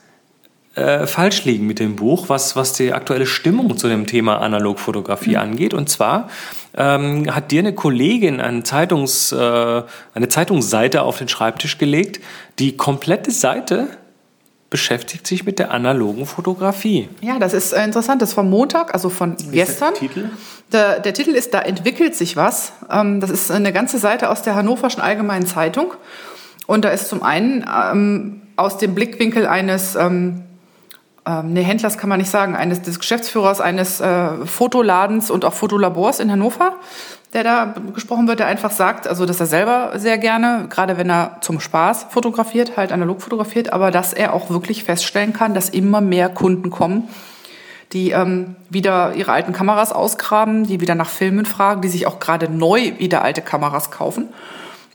äh, 0.76 1.06
falsch 1.06 1.44
liegen 1.44 1.68
mit 1.68 1.80
dem 1.80 1.98
Buch, 1.98 2.30
was, 2.30 2.56
was 2.56 2.74
die 2.74 2.94
aktuelle 2.94 3.26
Stimmung 3.26 3.78
zu 3.78 3.90
dem 3.90 4.08
Thema 4.08 4.38
Analogfotografie 4.38 5.32
mhm. 5.32 5.38
angeht. 5.42 5.74
Und 5.74 5.90
zwar 5.90 6.30
ähm, 6.76 7.34
hat 7.34 7.52
dir 7.52 7.60
eine 7.60 7.74
Kollegin 7.74 8.40
eine, 8.40 8.64
Zeitungs, 8.64 9.32
äh, 9.34 9.84
eine 10.14 10.30
Zeitungsseite 10.30 11.02
auf 11.02 11.18
den 11.18 11.28
Schreibtisch 11.28 11.78
gelegt. 11.78 12.22
Die 12.60 12.78
komplette 12.78 13.32
Seite 13.32 13.88
beschäftigt 14.70 15.28
sich 15.28 15.46
mit 15.46 15.60
der 15.60 15.72
analogen 15.72 16.26
Fotografie. 16.26 17.10
Ja, 17.20 17.38
das 17.38 17.54
ist 17.54 17.74
äh, 17.74 17.84
interessant. 17.84 18.22
Das 18.22 18.30
ist 18.30 18.36
vom 18.36 18.50
Montag, 18.50 18.94
also 18.94 19.10
von 19.10 19.36
Wie 19.38 19.58
gestern. 19.58 19.92
Ist 19.92 20.02
der, 20.02 20.08
Titel? 20.08 20.30
Der, 20.72 21.00
der, 21.02 21.14
Titel 21.14 21.32
ist 21.32 21.54
Da 21.54 21.60
entwickelt 21.60 22.16
sich 22.16 22.38
was. 22.38 22.72
Ähm, 22.90 23.20
das 23.20 23.30
ist 23.30 23.52
eine 23.52 23.74
ganze 23.74 24.00
Seite 24.00 24.30
aus 24.30 24.42
der 24.42 24.56
Hannoverschen 24.56 25.02
Allgemeinen 25.02 25.46
Zeitung. 25.46 25.94
Und 26.66 26.86
da 26.86 26.90
ist 26.90 27.10
zum 27.10 27.22
einen 27.22 27.66
ähm, 27.68 28.44
aus 28.56 28.78
dem 28.78 28.96
Blickwinkel 28.96 29.46
eines 29.46 29.96
ähm, 29.96 30.44
ähm, 31.26 31.54
nee, 31.54 31.62
Händlers 31.62 31.98
kann 31.98 32.10
man 32.10 32.20
nicht 32.20 32.32
sagen, 32.32 32.56
eines 32.56 32.82
des 32.82 33.00
Geschäftsführers 33.00 33.62
eines 33.62 34.02
äh, 34.02 34.46
Fotoladens 34.46 35.30
und 35.30 35.46
auch 35.46 35.54
Fotolabors 35.54 36.20
in 36.20 36.32
Hannover, 36.32 36.78
der 37.34 37.44
da 37.44 37.76
gesprochen 37.94 38.28
wird, 38.28 38.40
der 38.40 38.48
einfach 38.48 38.72
sagt, 38.72 39.08
also 39.08 39.26
dass 39.26 39.40
er 39.40 39.46
selber 39.46 39.92
sehr 39.96 40.18
gerne, 40.18 40.66
gerade 40.70 40.98
wenn 40.98 41.10
er 41.10 41.38
zum 41.42 41.60
Spaß 41.60 42.08
fotografiert, 42.10 42.76
halt 42.76 42.92
analog 42.92 43.22
fotografiert, 43.22 43.72
aber 43.72 43.92
dass 43.92 44.14
er 44.14 44.34
auch 44.34 44.50
wirklich 44.50 44.84
feststellen 44.84 45.32
kann, 45.32 45.54
dass 45.54 45.70
immer 45.70 46.02
mehr 46.02 46.28
Kunden 46.28 46.72
kommen, 46.72 47.08
die 47.94 48.12
ähm, 48.12 48.56
wieder 48.70 49.14
ihre 49.14 49.32
alten 49.32 49.54
Kameras 49.54 49.92
ausgraben, 49.92 50.66
die 50.66 50.82
wieder 50.82 50.96
nach 50.96 51.10
Filmen 51.10 51.46
fragen, 51.46 51.82
die 51.82 51.90
sich 51.90 52.08
auch 52.08 52.20
gerade 52.20 52.50
neu 52.50 52.94
wieder 52.98 53.22
alte 53.22 53.42
Kameras 53.42 53.92
kaufen. 53.92 54.30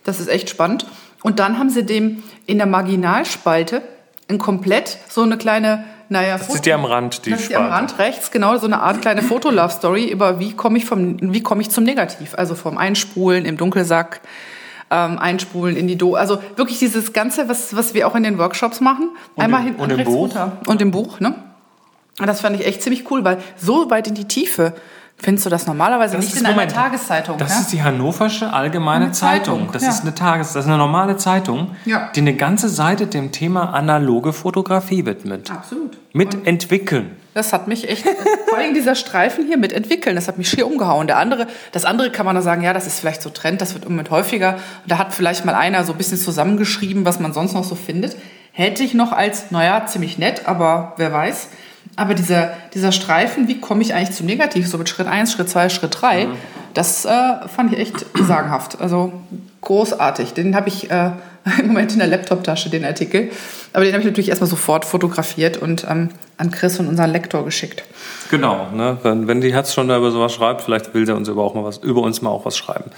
Das 0.03 0.19
ist 0.19 0.29
echt 0.29 0.51
spannend. 0.51 0.87
Und 1.23 1.39
dann 1.39 1.59
haben 1.59 1.71
sie 1.71 1.85
dem 1.85 2.23
in 2.47 2.59
der 2.59 2.67
Marginalspalte 2.67 3.83
ein 4.29 4.39
komplett 4.39 4.99
so 5.09 5.23
eine 5.23 5.37
kleine 5.37 5.85
naja, 6.09 6.39
das 6.39 6.47
Foto, 6.47 6.55
ist 6.55 6.67
die 6.67 6.73
am 6.73 6.85
Rand, 6.85 7.27
die 7.27 7.31
Das 7.31 7.41
ist 7.41 7.51
die 7.51 7.57
am 7.57 7.67
Rand 7.67 7.99
rechts, 7.99 8.31
genau, 8.31 8.57
so 8.59 8.67
eine 8.67 8.81
Art 8.81 9.03
kleine 9.03 9.23
Foto-Love-Story 9.23 10.11
über 10.11 10.39
wie 10.39 10.53
komme 10.53 10.79
ich, 10.79 10.85
vom, 10.85 11.17
wie 11.21 11.43
komme 11.43 11.63
ich 11.63 11.71
zum 11.71 11.85
Negativ. 11.85 12.35
Also 12.37 12.55
vom 12.55 12.79
Einspulen 12.79 13.45
im 13.45 13.57
Dunkelsack, 13.57 14.21
ähm, 14.91 15.19
Einspulen 15.19 15.77
in 15.77 15.89
die 15.89 15.97
Do. 15.97 16.15
Also 16.15 16.39
wirklich 16.55 16.79
dieses 16.79 17.13
Ganze, 17.13 17.49
was, 17.49 17.75
was 17.75 17.95
wir 17.95 18.07
auch 18.07 18.15
in 18.15 18.23
den 18.23 18.39
Workshops 18.39 18.81
machen. 18.81 19.11
Und 19.35 19.43
Einmal 19.43 19.63
hinten 19.63 19.81
und 19.81 19.91
rechts 19.91 20.05
Buch. 20.05 20.23
runter. 20.23 20.59
Und 20.67 20.81
im 20.81 20.91
Buch, 20.91 21.21
ne? 21.21 21.35
Und 22.19 22.27
das 22.27 22.41
fand 22.41 22.59
ich 22.59 22.67
echt 22.67 22.83
ziemlich 22.83 23.11
cool, 23.11 23.25
weil 23.25 23.39
so 23.57 23.91
weit 23.91 24.09
in 24.09 24.15
die 24.15 24.27
Tiefe 24.27 24.75
Findest 25.19 25.47
du 25.47 25.51
das 25.51 25.67
normalerweise 25.67 26.17
das 26.17 26.25
nicht 26.27 26.37
in 26.37 26.43
Moment, 26.43 26.73
einer 26.73 26.83
Tageszeitung? 26.83 27.39
Das 27.39 27.51
ja? 27.51 27.61
ist 27.61 27.73
die 27.73 27.83
Hannoversche 27.83 28.53
Allgemeine 28.53 29.13
Zeitung. 29.13 29.61
Zeitung. 29.61 29.73
Das 29.73 29.83
ja. 29.83 29.89
ist 29.89 30.03
eine 30.03 30.15
Tages, 30.15 30.53
das 30.53 30.65
ist 30.65 30.69
eine 30.69 30.77
normale 30.77 31.17
Zeitung, 31.17 31.75
ja. 31.87 32.11
die 32.15 32.21
eine 32.21 32.35
ganze 32.35 32.69
Seite 32.69 33.07
dem 33.07 33.33
Thema 33.33 33.73
analoge 33.73 34.35
Fotografie 34.35 35.07
widmet. 35.07 35.51
Absolut. 35.51 35.97
Mitentwickeln. 36.13 37.17
Das 37.33 37.53
hat 37.53 37.67
mich 37.67 37.89
echt, 37.89 38.07
vor 38.49 38.59
allem 38.59 38.75
dieser 38.75 38.95
Streifen 38.95 39.47
hier 39.47 39.57
mitentwickeln, 39.57 40.17
das 40.17 40.29
hat 40.29 40.37
mich 40.37 40.49
schier 40.49 40.67
umgehauen. 40.67 41.07
Der 41.07 41.17
andere, 41.17 41.47
das 41.73 41.85
andere 41.87 42.11
kann 42.11 42.27
man 42.27 42.35
nur 42.35 42.43
sagen, 42.43 42.63
ja, 42.63 42.75
das 42.75 42.87
ist 42.87 43.01
vielleicht 43.01 43.23
so 43.23 43.31
Trend, 43.31 43.61
das 43.61 43.75
wird 43.75 43.85
im 43.85 43.93
Moment 43.93 44.11
häufiger. 44.11 44.59
Da 44.87 44.99
hat 44.99 45.15
vielleicht 45.15 45.45
mal 45.47 45.55
einer 45.55 45.85
so 45.85 45.93
ein 45.93 45.99
bisschen 45.99 46.19
zusammengeschrieben, 46.19 47.05
was 47.07 47.21
man 47.21 47.33
sonst 47.33 47.55
noch 47.55 47.65
so 47.65 47.75
findet. 47.75 48.17
Hätte 48.53 48.83
ich 48.83 48.95
noch 48.95 49.13
als, 49.13 49.51
naja, 49.51 49.87
ziemlich 49.87 50.19
nett, 50.19 50.47
aber 50.47 50.95
wer 50.99 51.13
weiß. 51.13 51.49
Aber 51.97 52.15
dieser, 52.15 52.51
dieser 52.75 52.93
Streifen, 52.93 53.49
wie 53.49 53.59
komme 53.59 53.83
ich 53.83 53.95
eigentlich 53.95 54.15
zum 54.15 54.27
Negativ, 54.27 54.69
so 54.69 54.77
mit 54.77 54.89
Schritt 54.89 55.07
1, 55.07 55.33
Schritt 55.33 55.49
2, 55.49 55.71
Schritt 55.71 55.97
3, 56.01 56.23
ja. 56.23 56.29
das 56.75 57.07
äh, 57.07 57.49
fand 57.49 57.73
ich 57.73 57.79
echt 57.79 58.07
sagenhaft. 58.15 58.81
Also 58.81 59.13
großartig. 59.63 60.35
Den 60.35 60.55
habe 60.55 60.69
ich 60.69 60.91
äh, 60.91 61.11
im 61.59 61.69
Moment 61.69 61.93
in 61.93 61.99
der 61.99 62.09
Laptoptasche, 62.09 62.69
den 62.69 62.85
Artikel. 62.85 63.31
Aber 63.73 63.85
den 63.85 63.95
habe 63.95 64.03
ich 64.03 64.07
natürlich 64.07 64.29
erstmal 64.29 64.51
sofort 64.51 64.85
fotografiert 64.85 65.57
und 65.57 65.87
ähm, 65.89 66.11
an 66.37 66.51
Chris 66.51 66.79
und 66.79 66.89
unseren 66.89 67.11
Lektor 67.11 67.45
geschickt. 67.45 67.83
Genau, 68.31 68.69
ne? 68.75 68.99
wenn, 69.03 69.27
wenn 69.27 69.41
die 69.41 69.55
Herz 69.55 69.73
schon 69.73 69.89
da 69.89 69.97
über 69.97 70.11
sowas 70.11 70.35
schreibt, 70.35 70.63
vielleicht 70.63 70.93
will 70.93 71.07
der 71.07 71.17
uns 71.17 71.29
über, 71.29 71.43
auch 71.43 71.55
mal 71.55 71.65
was, 71.65 71.79
über 71.79 72.03
uns 72.03 72.21
mal 72.21 72.31
auch 72.31 72.45
was 72.45 72.59
schreiben. 72.59 72.91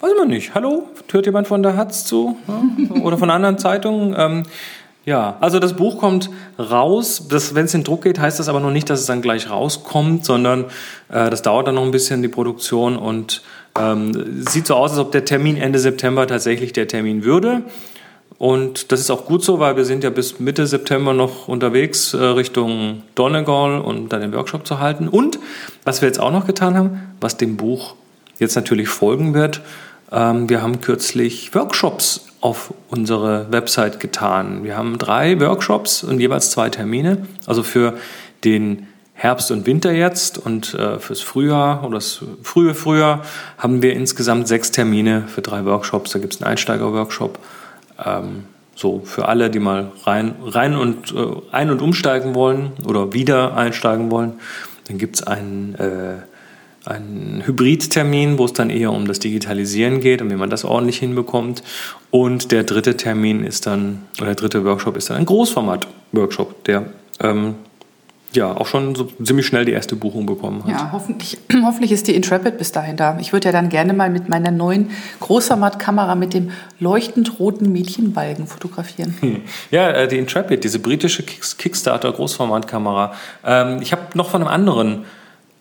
Weiß 0.00 0.12
man 0.16 0.28
nicht. 0.28 0.54
Hallo? 0.54 0.88
Hört 1.10 1.26
jemand 1.26 1.48
von 1.48 1.62
der 1.62 1.76
Hatz 1.76 2.04
zu? 2.04 2.36
Ne? 2.46 3.00
Oder 3.00 3.18
von 3.18 3.30
anderen 3.30 3.58
Zeitungen? 3.58 4.14
Ähm, 4.16 4.42
ja, 5.04 5.36
also 5.40 5.58
das 5.58 5.74
Buch 5.74 5.98
kommt 5.98 6.30
raus. 6.58 7.26
Wenn 7.28 7.66
es 7.66 7.74
in 7.74 7.84
Druck 7.84 8.02
geht, 8.02 8.18
heißt 8.18 8.38
das 8.38 8.48
aber 8.48 8.60
noch 8.60 8.70
nicht, 8.70 8.88
dass 8.88 9.00
es 9.00 9.06
dann 9.06 9.20
gleich 9.20 9.50
rauskommt, 9.50 10.24
sondern 10.24 10.64
äh, 11.10 11.28
das 11.30 11.42
dauert 11.42 11.66
dann 11.68 11.74
noch 11.74 11.82
ein 11.82 11.90
bisschen, 11.90 12.22
die 12.22 12.28
Produktion. 12.28 12.96
Und 12.96 13.42
ähm, 13.78 14.44
sieht 14.46 14.66
so 14.66 14.74
aus, 14.74 14.92
als 14.92 15.00
ob 15.00 15.12
der 15.12 15.24
Termin 15.24 15.56
Ende 15.56 15.78
September 15.78 16.26
tatsächlich 16.26 16.72
der 16.72 16.88
Termin 16.88 17.24
würde. 17.24 17.62
Und 18.38 18.92
das 18.92 19.00
ist 19.00 19.10
auch 19.10 19.26
gut 19.26 19.44
so, 19.44 19.60
weil 19.60 19.76
wir 19.76 19.84
sind 19.84 20.02
ja 20.04 20.10
bis 20.10 20.40
Mitte 20.40 20.66
September 20.66 21.12
noch 21.12 21.48
unterwegs 21.48 22.14
äh, 22.14 22.18
Richtung 22.18 23.02
Donegal 23.14 23.80
und 23.80 24.08
dann 24.12 24.22
den 24.22 24.32
Workshop 24.32 24.66
zu 24.66 24.80
halten. 24.80 25.08
Und 25.08 25.38
was 25.84 26.00
wir 26.00 26.08
jetzt 26.08 26.20
auch 26.20 26.32
noch 26.32 26.46
getan 26.46 26.76
haben, 26.76 27.14
was 27.20 27.36
dem 27.36 27.56
Buch 27.56 27.94
jetzt 28.38 28.56
natürlich 28.56 28.88
folgen 28.88 29.34
wird, 29.34 29.60
wir 30.14 30.62
haben 30.62 30.80
kürzlich 30.80 31.54
Workshops 31.54 32.26
auf 32.40 32.72
unsere 32.88 33.50
Website 33.50 33.98
getan. 33.98 34.62
Wir 34.62 34.76
haben 34.76 34.98
drei 34.98 35.40
Workshops 35.40 36.04
und 36.04 36.20
jeweils 36.20 36.50
zwei 36.50 36.70
Termine. 36.70 37.26
Also 37.46 37.62
für 37.62 37.94
den 38.44 38.86
Herbst 39.14 39.50
und 39.50 39.66
Winter 39.66 39.92
jetzt 39.92 40.38
und 40.38 40.74
äh, 40.74 40.98
fürs 40.98 41.20
Frühjahr 41.20 41.84
oder 41.84 41.94
das 41.94 42.20
frühe 42.42 42.74
Frühjahr 42.74 43.22
haben 43.58 43.80
wir 43.80 43.94
insgesamt 43.94 44.48
sechs 44.48 44.72
Termine 44.72 45.24
für 45.26 45.40
drei 45.40 45.64
Workshops. 45.64 46.10
Da 46.10 46.18
gibt 46.18 46.34
es 46.34 46.42
einen 46.42 46.50
Einsteiger-Workshop. 46.50 47.38
Ähm, 48.04 48.44
so 48.74 49.02
für 49.04 49.28
alle, 49.28 49.50
die 49.50 49.60
mal 49.60 49.92
rein, 50.04 50.34
rein 50.42 50.76
und 50.76 51.12
äh, 51.12 51.26
ein- 51.52 51.70
und 51.70 51.80
umsteigen 51.80 52.34
wollen 52.34 52.72
oder 52.86 53.12
wieder 53.12 53.56
einsteigen 53.56 54.10
wollen. 54.10 54.34
Dann 54.88 54.98
gibt 54.98 55.16
es 55.16 55.22
einen, 55.22 55.74
äh, 55.76 56.16
einen 56.84 57.42
Hybrid-Termin, 57.46 58.38
wo 58.38 58.44
es 58.44 58.52
dann 58.52 58.70
eher 58.70 58.92
um 58.92 59.06
das 59.06 59.18
Digitalisieren 59.18 60.00
geht 60.00 60.20
und 60.20 60.30
wie 60.30 60.36
man 60.36 60.50
das 60.50 60.64
ordentlich 60.64 60.98
hinbekommt. 60.98 61.62
Und 62.10 62.52
der 62.52 62.64
dritte 62.64 62.96
Termin 62.96 63.44
ist 63.44 63.66
dann, 63.66 64.02
oder 64.18 64.26
der 64.26 64.34
dritte 64.34 64.64
Workshop 64.64 64.96
ist 64.96 65.10
dann 65.10 65.16
ein 65.16 65.26
Großformat-Workshop, 65.26 66.64
der 66.64 66.86
ähm, 67.20 67.54
ja 68.36 68.54
auch 68.56 68.66
schon 68.66 68.94
so 68.94 69.08
ziemlich 69.22 69.46
schnell 69.46 69.64
die 69.64 69.72
erste 69.72 69.96
Buchung 69.96 70.26
bekommen 70.26 70.64
hat. 70.64 70.70
Ja, 70.70 70.90
hoffentlich, 70.92 71.38
hoffentlich 71.64 71.92
ist 71.92 72.08
die 72.08 72.14
Intrepid 72.14 72.58
bis 72.58 72.72
dahin 72.72 72.96
da. 72.96 73.16
Ich 73.20 73.32
würde 73.32 73.46
ja 73.46 73.52
dann 73.52 73.68
gerne 73.68 73.92
mal 73.92 74.10
mit 74.10 74.28
meiner 74.28 74.50
neuen 74.50 74.90
Großformatkamera 75.20 76.14
mit 76.14 76.34
dem 76.34 76.50
leuchtend 76.80 77.38
roten 77.38 77.72
Mädchenbalgen 77.72 78.46
fotografieren. 78.46 79.14
Hm. 79.20 79.40
Ja, 79.70 79.90
äh, 79.90 80.08
die 80.08 80.18
Intrepid, 80.18 80.64
diese 80.64 80.78
britische 80.78 81.22
Kickstarter 81.22 82.12
Großformatkamera. 82.12 83.12
Ähm, 83.44 83.80
ich 83.80 83.92
habe 83.92 84.02
noch 84.14 84.30
von 84.30 84.42
einem 84.42 84.50
anderen 84.50 85.04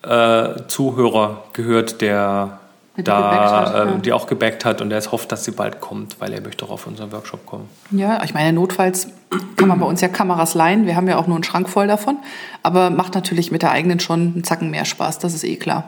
äh, 0.04 0.68
Zuhörer 0.68 1.44
gehört, 1.54 2.02
der 2.02 2.60
Der 2.96 3.04
da, 3.04 3.74
hat, 3.74 3.88
äh, 3.88 4.00
die 4.02 4.14
auch 4.14 4.28
gebackt 4.28 4.66
hat 4.66 4.82
und 4.82 4.90
der 4.90 5.00
jetzt 5.00 5.12
hofft, 5.12 5.32
dass 5.32 5.46
sie 5.46 5.52
bald 5.52 5.82
kommt, 5.82 6.20
weil 6.20 6.32
er 6.34 6.42
möchte 6.42 6.66
auch 6.66 6.72
auf 6.72 6.86
unseren 6.86 7.12
Workshop 7.12 7.46
kommen. 7.46 7.68
Ja, 7.92 8.24
ich 8.24 8.34
meine, 8.34 8.54
notfalls 8.54 9.08
kann 9.56 9.68
man 9.68 9.80
bei 9.80 9.86
uns 9.86 10.02
ja 10.02 10.10
Kameras 10.10 10.54
leihen. 10.54 10.86
Wir 10.86 10.96
haben 10.96 11.08
ja 11.08 11.18
auch 11.18 11.26
nur 11.26 11.38
einen 11.38 11.44
Schrank 11.44 11.70
voll 11.70 11.88
davon. 11.88 12.18
Aber 12.62 12.92
macht 12.92 13.16
natürlich 13.16 13.52
mit 13.52 13.64
der 13.64 13.72
eigenen 13.72 14.00
schon 14.00 14.34
einen 14.34 14.44
Zacken 14.44 14.70
mehr 14.70 14.86
Spaß, 14.86 15.20
das 15.20 15.34
ist 15.34 15.44
eh 15.44 15.56
klar. 15.56 15.86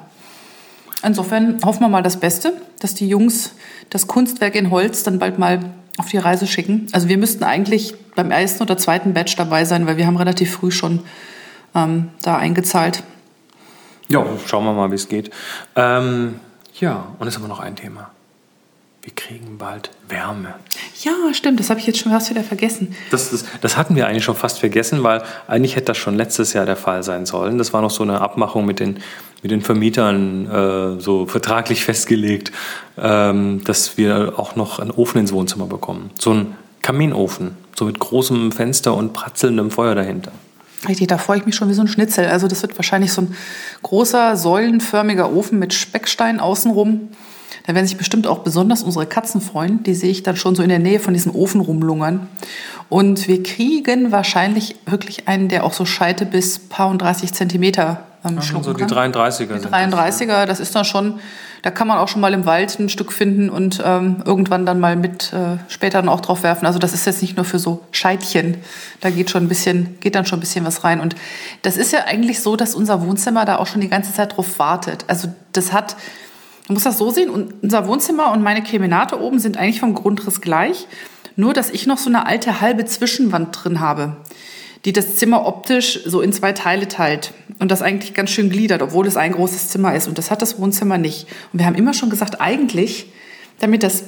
Insofern 1.03 1.59
hoffen 1.63 1.81
wir 1.81 1.89
mal 1.89 2.01
das 2.01 2.17
Beste, 2.19 2.53
dass 2.79 2.95
die 2.95 3.07
Jungs 3.07 3.53
das 3.91 4.07
Kunstwerk 4.07 4.55
in 4.55 4.71
Holz 4.71 5.03
dann 5.03 5.19
bald 5.19 5.37
mal 5.37 5.59
auf 5.97 6.07
die 6.09 6.17
Reise 6.17 6.47
schicken. 6.47 6.87
Also 6.91 7.07
wir 7.07 7.19
müssten 7.19 7.43
eigentlich 7.43 7.93
beim 8.15 8.31
ersten 8.31 8.63
oder 8.63 8.77
zweiten 8.77 9.13
Batch 9.13 9.35
dabei 9.35 9.65
sein, 9.65 9.85
weil 9.85 9.97
wir 9.97 10.07
haben 10.07 10.17
relativ 10.17 10.51
früh 10.53 10.71
schon 10.71 11.01
ähm, 11.75 12.09
da 12.23 12.37
eingezahlt. 12.37 13.03
Ja, 14.07 14.25
schauen 14.45 14.65
wir 14.65 14.73
mal, 14.73 14.91
wie 14.91 14.95
es 14.95 15.07
geht. 15.07 15.31
Ähm, 15.75 16.39
ja, 16.79 17.07
und 17.19 17.27
es 17.27 17.35
ist 17.35 17.39
aber 17.39 17.47
noch 17.47 17.59
ein 17.59 17.75
Thema. 17.75 18.11
Wir 19.05 19.13
kriegen 19.13 19.59
bald 19.59 19.91
Wärme. 20.09 20.55
Ja, 21.03 21.13
stimmt, 21.31 21.59
das 21.59 21.69
habe 21.69 21.79
ich 21.79 21.85
jetzt 21.85 21.99
schon 21.99 22.11
fast 22.11 22.31
wieder 22.31 22.43
vergessen. 22.43 22.95
Das, 23.11 23.29
das, 23.29 23.45
das 23.61 23.77
hatten 23.77 23.95
wir 23.95 24.07
eigentlich 24.07 24.23
schon 24.23 24.35
fast 24.35 24.59
vergessen, 24.59 25.03
weil 25.03 25.21
eigentlich 25.47 25.75
hätte 25.75 25.85
das 25.85 25.97
schon 25.97 26.15
letztes 26.15 26.53
Jahr 26.53 26.65
der 26.65 26.75
Fall 26.75 27.03
sein 27.03 27.27
sollen. 27.27 27.59
Das 27.59 27.71
war 27.71 27.83
noch 27.83 27.91
so 27.91 28.01
eine 28.01 28.19
Abmachung 28.19 28.65
mit 28.65 28.79
den, 28.79 28.99
mit 29.43 29.51
den 29.51 29.61
Vermietern, 29.61 30.49
äh, 30.49 30.99
so 30.99 31.27
vertraglich 31.27 31.83
festgelegt, 31.85 32.51
ähm, 32.97 33.63
dass 33.63 33.95
wir 33.95 34.33
auch 34.37 34.55
noch 34.55 34.79
einen 34.79 34.89
Ofen 34.89 35.19
ins 35.21 35.31
Wohnzimmer 35.31 35.67
bekommen. 35.67 36.09
So 36.19 36.33
ein 36.33 36.55
Kaminofen, 36.81 37.55
so 37.75 37.85
mit 37.85 37.99
großem 37.99 38.51
Fenster 38.51 38.95
und 38.95 39.13
pratzelndem 39.13 39.69
Feuer 39.69 39.93
dahinter. 39.93 40.31
Richtig, 40.87 41.07
da 41.07 41.17
freue 41.17 41.39
ich 41.39 41.45
mich 41.45 41.55
schon 41.55 41.69
wie 41.69 41.73
so 41.73 41.81
ein 41.81 41.87
Schnitzel. 41.87 42.27
Also 42.27 42.47
das 42.47 42.61
wird 42.61 42.77
wahrscheinlich 42.77 43.11
so 43.11 43.21
ein 43.21 43.35
großer, 43.83 44.37
säulenförmiger 44.37 45.33
Ofen 45.33 45.59
mit 45.59 45.73
Speckstein 45.73 46.39
außenrum. 46.39 47.09
Da 47.65 47.73
werden 47.73 47.87
sich 47.87 47.97
bestimmt 47.97 48.27
auch 48.27 48.39
besonders 48.39 48.83
unsere 48.83 49.07
Katzen 49.07 49.41
freuen. 49.41 49.81
Die 49.83 49.95
sehe 49.95 50.11
ich 50.11 50.21
dann 50.21 50.37
schon 50.37 50.55
so 50.55 50.61
in 50.61 50.69
der 50.69 50.79
Nähe 50.79 50.99
von 50.99 51.13
diesem 51.13 51.33
Ofen 51.33 51.61
rumlungern. 51.61 52.27
Und 52.89 53.27
wir 53.27 53.41
kriegen 53.41 54.11
wahrscheinlich 54.11 54.75
wirklich 54.85 55.27
einen, 55.27 55.49
der 55.49 55.63
auch 55.63 55.73
so 55.73 55.85
Scheite 55.85 56.25
bis 56.25 56.59
paar 56.59 56.89
und 56.89 57.01
30 57.01 57.33
Zentimeter 57.33 58.03
ähm, 58.25 58.41
schlucken 58.41 58.63
so 58.63 58.73
die 58.73 58.85
kann. 58.85 59.13
33er 59.13 59.37
Die 59.39 59.59
sind 59.59 59.65
das, 59.65 59.71
33er, 59.71 60.45
das 60.45 60.59
ist 60.59 60.75
dann 60.75 60.85
schon, 60.85 61.19
da 61.61 61.71
kann 61.71 61.87
man 61.87 61.97
auch 61.97 62.07
schon 62.07 62.21
mal 62.21 62.33
im 62.33 62.45
Wald 62.45 62.79
ein 62.79 62.89
Stück 62.89 63.11
finden 63.11 63.49
und 63.49 63.81
ähm, 63.85 64.23
irgendwann 64.25 64.65
dann 64.65 64.79
mal 64.79 64.95
mit 64.95 65.33
äh, 65.33 65.57
später 65.67 65.99
dann 65.99 66.09
auch 66.09 66.21
drauf 66.21 66.43
werfen. 66.43 66.65
Also 66.65 66.79
das 66.79 66.93
ist 66.93 67.05
jetzt 67.05 67.21
nicht 67.21 67.35
nur 67.35 67.45
für 67.45 67.59
so 67.59 67.81
Scheitchen. 67.91 68.57
Da 69.01 69.09
geht 69.09 69.29
schon 69.29 69.43
ein 69.43 69.47
bisschen, 69.47 69.99
geht 69.99 70.15
dann 70.15 70.25
schon 70.25 70.37
ein 70.37 70.41
bisschen 70.41 70.65
was 70.65 70.83
rein. 70.83 70.99
Und 70.99 71.15
das 71.61 71.77
ist 71.77 71.91
ja 71.91 72.05
eigentlich 72.05 72.41
so, 72.41 72.55
dass 72.55 72.75
unser 72.75 73.01
Wohnzimmer 73.05 73.45
da 73.45 73.57
auch 73.57 73.67
schon 73.67 73.81
die 73.81 73.89
ganze 73.89 74.13
Zeit 74.13 74.35
drauf 74.37 74.59
wartet. 74.59 75.05
Also 75.07 75.27
das 75.53 75.73
hat, 75.73 75.95
man 76.67 76.75
muss 76.75 76.83
das 76.83 76.97
so 76.97 77.09
sehen, 77.11 77.29
unser 77.61 77.87
Wohnzimmer 77.87 78.31
und 78.31 78.41
meine 78.41 78.61
Kemenate 78.61 79.21
oben 79.21 79.39
sind 79.39 79.57
eigentlich 79.57 79.79
vom 79.79 79.93
Grundriss 79.93 80.41
gleich. 80.41 80.87
Nur, 81.37 81.53
dass 81.53 81.69
ich 81.69 81.85
noch 81.85 81.97
so 81.97 82.09
eine 82.09 82.25
alte 82.25 82.61
halbe 82.61 82.85
Zwischenwand 82.85 83.57
drin 83.63 83.81
habe, 83.81 84.15
die 84.85 84.93
das 84.93 85.15
Zimmer 85.15 85.45
optisch 85.45 85.99
so 86.05 86.21
in 86.21 86.31
zwei 86.31 86.53
Teile 86.53 86.87
teilt 86.87 87.33
und 87.59 87.71
das 87.71 87.81
eigentlich 87.81 88.13
ganz 88.13 88.29
schön 88.29 88.49
gliedert, 88.49 88.81
obwohl 88.81 89.07
es 89.07 89.17
ein 89.17 89.31
großes 89.31 89.69
Zimmer 89.69 89.95
ist. 89.95 90.07
Und 90.07 90.17
das 90.17 90.29
hat 90.29 90.41
das 90.41 90.59
Wohnzimmer 90.59 90.97
nicht. 90.97 91.27
Und 91.51 91.59
wir 91.59 91.65
haben 91.65 91.75
immer 91.75 91.93
schon 91.93 92.09
gesagt, 92.11 92.39
eigentlich, 92.39 93.07
damit 93.59 93.81
das 93.81 94.03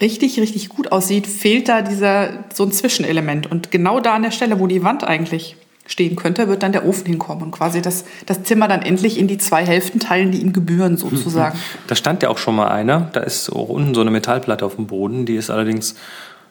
richtig, 0.00 0.38
richtig 0.38 0.68
gut 0.68 0.92
aussieht, 0.92 1.26
fehlt 1.26 1.68
da 1.68 1.80
dieser, 1.80 2.44
so 2.52 2.64
ein 2.64 2.72
Zwischenelement. 2.72 3.50
Und 3.50 3.70
genau 3.70 4.00
da 4.00 4.14
an 4.14 4.22
der 4.22 4.30
Stelle, 4.30 4.60
wo 4.60 4.66
die 4.66 4.82
Wand 4.82 5.02
eigentlich 5.02 5.56
stehen 5.86 6.16
könnte, 6.16 6.48
wird 6.48 6.62
dann 6.62 6.72
der 6.72 6.86
Ofen 6.86 7.06
hinkommen 7.06 7.44
und 7.44 7.50
quasi 7.50 7.80
das, 7.80 8.04
das 8.26 8.42
Zimmer 8.42 8.68
dann 8.68 8.82
endlich 8.82 9.18
in 9.18 9.26
die 9.26 9.38
zwei 9.38 9.64
Hälften 9.64 10.00
teilen, 10.00 10.30
die 10.30 10.42
ihm 10.42 10.52
gebühren 10.52 10.98
sozusagen. 10.98 11.58
Da 11.86 11.94
stand 11.94 12.22
ja 12.22 12.28
auch 12.28 12.36
schon 12.36 12.54
mal 12.54 12.68
einer, 12.68 13.08
da 13.14 13.20
ist 13.20 13.50
auch 13.50 13.70
unten 13.70 13.94
so 13.94 14.02
eine 14.02 14.10
Metallplatte 14.10 14.66
auf 14.66 14.76
dem 14.76 14.86
Boden, 14.86 15.24
die 15.24 15.36
ist 15.36 15.48
allerdings, 15.48 15.94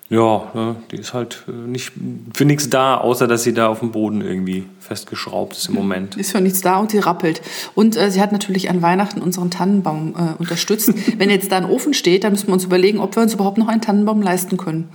ja, 0.10 0.50
ne, 0.54 0.76
die 0.92 0.98
ist 0.98 1.14
halt 1.14 1.44
äh, 1.48 1.52
nicht 1.52 1.92
für 2.34 2.46
nichts 2.46 2.70
da, 2.70 2.96
außer 2.96 3.28
dass 3.28 3.44
sie 3.44 3.54
da 3.54 3.68
auf 3.68 3.80
dem 3.80 3.92
Boden 3.92 4.22
irgendwie 4.22 4.66
festgeschraubt 4.80 5.58
ist 5.58 5.68
im 5.68 5.76
Moment. 5.76 6.16
Ist 6.16 6.32
für 6.32 6.40
nichts 6.40 6.62
da 6.62 6.78
und 6.78 6.92
sie 6.92 7.00
rappelt. 7.00 7.42
Und 7.76 7.98
äh, 7.98 8.10
sie 8.10 8.22
hat 8.22 8.32
natürlich 8.32 8.70
an 8.70 8.82
Weihnachten 8.82 9.22
unseren 9.22 9.52
Tannenbaum 9.52 10.16
äh, 10.16 10.42
unterstützt. 10.42 10.94
Wenn 11.18 11.30
jetzt 11.30 11.52
da 11.52 11.58
ein 11.58 11.66
Ofen 11.66 11.94
steht, 11.94 12.24
dann 12.24 12.32
müssen 12.32 12.48
wir 12.48 12.54
uns 12.54 12.64
überlegen, 12.64 13.00
ob 13.00 13.16
wir 13.18 13.24
uns 13.24 13.34
überhaupt 13.34 13.58
noch 13.58 13.68
einen 13.68 13.82
Tannenbaum 13.82 14.22
leisten 14.22 14.56
können. 14.56 14.88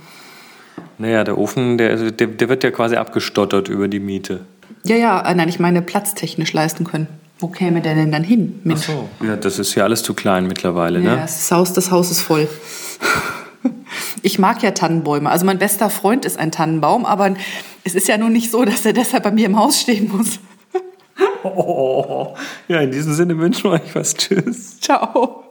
Naja, 0.97 1.23
der 1.23 1.37
Ofen, 1.37 1.77
der, 1.77 2.11
der, 2.11 2.27
der 2.27 2.49
wird 2.49 2.63
ja 2.63 2.71
quasi 2.71 2.95
abgestottert 2.95 3.67
über 3.69 3.87
die 3.87 3.99
Miete. 3.99 4.41
Ja, 4.83 4.95
ja, 4.95 5.21
äh, 5.21 5.35
nein, 5.35 5.47
ich 5.47 5.59
meine 5.59 5.83
platztechnisch 5.83 6.53
leisten 6.53 6.85
können. 6.85 7.07
Wo 7.37 7.47
käme 7.49 7.81
der 7.81 7.93
denn 7.93 8.11
dann 8.11 8.23
hin? 8.23 8.59
Mensch. 8.63 8.87
so. 8.87 9.09
Ja, 9.23 9.35
das 9.35 9.59
ist 9.59 9.75
ja 9.75 9.83
alles 9.83 10.01
zu 10.01 10.13
klein 10.13 10.47
mittlerweile, 10.47 10.99
Ja, 10.99 11.15
ne? 11.15 11.21
das 11.21 11.51
Haus, 11.51 11.73
das 11.73 11.91
Haus 11.91 12.09
ist 12.09 12.21
voll. 12.21 12.47
Ich 14.21 14.39
mag 14.39 14.61
ja 14.63 14.71
Tannenbäume. 14.71 15.29
Also 15.29 15.45
mein 15.45 15.59
bester 15.59 15.89
Freund 15.89 16.25
ist 16.25 16.39
ein 16.39 16.51
Tannenbaum, 16.51 17.05
aber 17.05 17.33
es 17.83 17.95
ist 17.95 18.07
ja 18.07 18.17
nun 18.17 18.33
nicht 18.33 18.51
so, 18.51 18.63
dass 18.65 18.85
er 18.85 18.93
deshalb 18.93 19.23
bei 19.23 19.31
mir 19.31 19.45
im 19.45 19.57
Haus 19.57 19.81
stehen 19.81 20.11
muss. 20.15 20.39
Oh, 21.43 22.35
ja, 22.67 22.79
in 22.79 22.91
diesem 22.91 23.13
Sinne 23.13 23.37
wünschen 23.37 23.65
wir 23.65 23.71
euch 23.71 23.95
was. 23.95 24.15
Tschüss. 24.15 24.79
Ciao. 24.79 25.43